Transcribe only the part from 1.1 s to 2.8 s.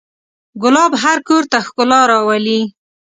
کور ته ښکلا راولي.